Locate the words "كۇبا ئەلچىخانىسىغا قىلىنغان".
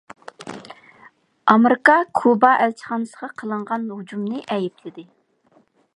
2.21-3.89